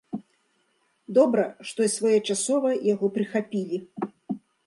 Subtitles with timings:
[1.17, 3.77] Добра, што своечасова яго прыхапілі.